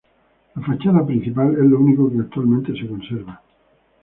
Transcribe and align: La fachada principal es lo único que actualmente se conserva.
La 0.55 0.63
fachada 0.63 1.05
principal 1.05 1.51
es 1.51 1.59
lo 1.69 1.79
único 1.79 2.11
que 2.11 2.17
actualmente 2.21 2.73
se 2.73 2.87
conserva. 2.87 3.39